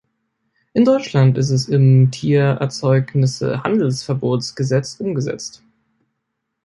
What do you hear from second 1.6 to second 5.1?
im Tiererzeugnisse-Handels-Verbotsgesetz